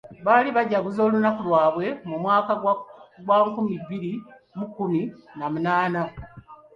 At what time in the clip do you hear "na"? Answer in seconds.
5.37-5.45